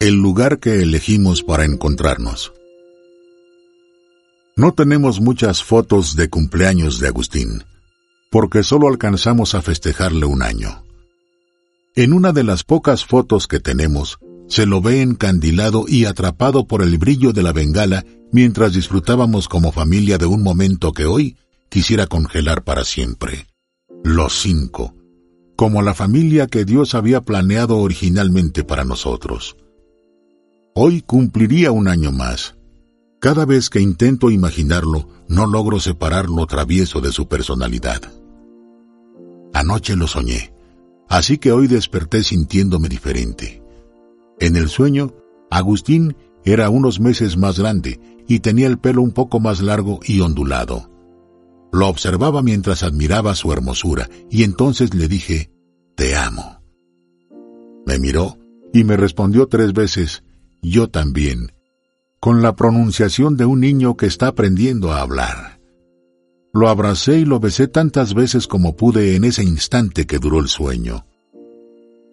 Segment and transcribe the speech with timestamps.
[0.00, 2.54] El lugar que elegimos para encontrarnos.
[4.56, 7.64] No tenemos muchas fotos de cumpleaños de Agustín,
[8.30, 10.86] porque solo alcanzamos a festejarle un año.
[11.94, 14.18] En una de las pocas fotos que tenemos,
[14.48, 19.70] se lo ve encandilado y atrapado por el brillo de la bengala mientras disfrutábamos como
[19.70, 21.36] familia de un momento que hoy
[21.68, 23.48] quisiera congelar para siempre.
[24.02, 24.94] Los cinco,
[25.56, 29.56] como la familia que Dios había planeado originalmente para nosotros.
[30.82, 32.56] Hoy cumpliría un año más.
[33.20, 38.00] Cada vez que intento imaginarlo, no logro separar lo travieso de su personalidad.
[39.52, 40.54] Anoche lo soñé,
[41.06, 43.62] así que hoy desperté sintiéndome diferente.
[44.38, 45.12] En el sueño,
[45.50, 46.16] Agustín
[46.46, 50.90] era unos meses más grande y tenía el pelo un poco más largo y ondulado.
[51.72, 55.50] Lo observaba mientras admiraba su hermosura y entonces le dije,
[55.94, 56.62] Te amo.
[57.84, 58.38] Me miró
[58.72, 60.22] y me respondió tres veces,
[60.62, 61.52] Yo también,
[62.20, 65.60] con la pronunciación de un niño que está aprendiendo a hablar.
[66.52, 70.48] Lo abracé y lo besé tantas veces como pude en ese instante que duró el
[70.48, 71.06] sueño.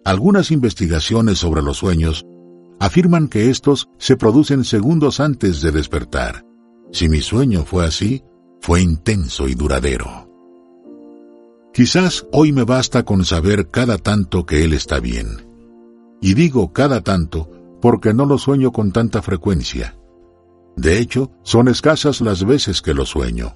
[0.04, 2.24] Algunas investigaciones sobre los sueños
[2.80, 6.46] afirman que estos se producen segundos antes de despertar.
[6.92, 8.22] Si mi sueño fue así,
[8.60, 10.28] fue intenso y duradero.
[11.74, 15.46] Quizás hoy me basta con saber cada tanto que Él está bien.
[16.20, 19.96] Y digo cada tanto porque no lo sueño con tanta frecuencia.
[20.76, 23.54] De hecho, son escasas las veces que lo sueño.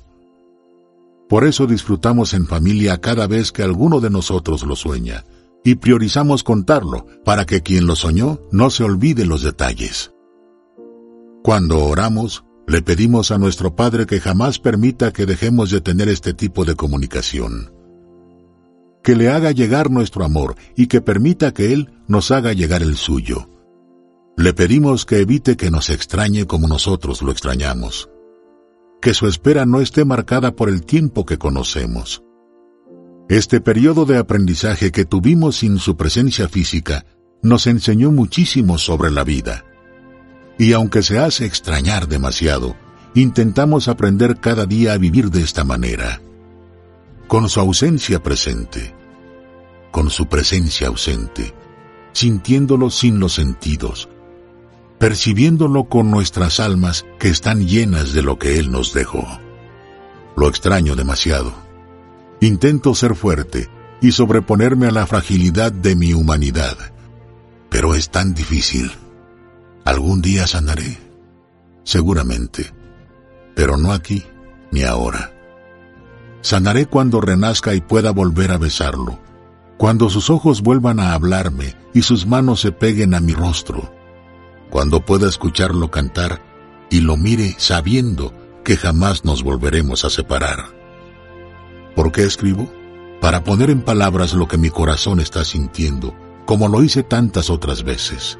[1.29, 5.25] Por eso disfrutamos en familia cada vez que alguno de nosotros lo sueña,
[5.65, 10.13] y priorizamos contarlo para que quien lo soñó no se olvide los detalles.
[11.43, 16.35] Cuando oramos, le pedimos a nuestro Padre que jamás permita que dejemos de tener este
[16.35, 17.73] tipo de comunicación.
[19.03, 22.97] Que le haga llegar nuestro amor y que permita que Él nos haga llegar el
[22.97, 23.49] suyo.
[24.37, 28.09] Le pedimos que evite que nos extrañe como nosotros lo extrañamos.
[29.01, 32.23] Que su espera no esté marcada por el tiempo que conocemos.
[33.29, 37.05] Este periodo de aprendizaje que tuvimos sin su presencia física
[37.43, 39.65] nos enseñó muchísimo sobre la vida
[40.59, 42.77] y aunque se hace extrañar demasiado,
[43.15, 46.21] intentamos aprender cada día a vivir de esta manera.
[47.27, 48.95] Con su ausencia presente,
[49.91, 51.55] con su presencia ausente,
[52.13, 54.09] sintiéndolo sin los sentidos,
[55.03, 59.27] percibiéndolo con nuestras almas que están llenas de lo que Él nos dejó.
[60.37, 61.53] Lo extraño demasiado.
[62.41, 63.69] Intento ser fuerte
[64.01, 66.77] y sobreponerme a la fragilidad de mi humanidad,
[67.69, 68.93] pero es tan difícil.
[69.85, 71.01] Algún día sanaré,
[71.83, 72.73] seguramente,
[73.57, 74.23] pero no aquí
[74.71, 75.33] ni ahora.
[76.43, 79.19] Sanaré cuando renazca y pueda volver a besarlo,
[79.79, 83.93] cuando sus ojos vuelvan a hablarme y sus manos se peguen a mi rostro,
[84.73, 86.43] cuando pueda escucharlo cantar
[86.91, 88.33] y lo mire sabiendo
[88.65, 90.65] que jamás nos volveremos a separar.
[91.95, 92.73] ¿Por qué escribo?
[93.21, 96.17] Para poner en palabras lo que mi corazón está sintiendo,
[96.47, 98.39] como lo hice tantas otras veces.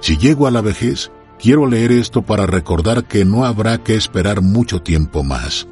[0.00, 4.42] Si llego a la vejez, quiero leer esto para recordar que no habrá que esperar
[4.42, 5.66] mucho tiempo más.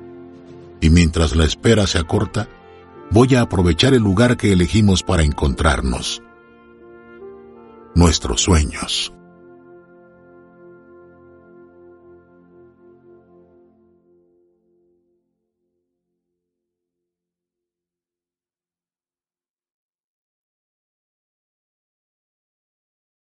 [0.81, 2.49] Y mientras la espera se acorta,
[3.11, 6.23] voy a aprovechar el lugar que elegimos para encontrarnos.
[7.95, 9.13] Nuestros sueños.